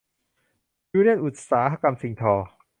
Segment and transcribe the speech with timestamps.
[0.93, 2.33] ยูเนี่ยนอุตสาหกรรมสิ่งทอ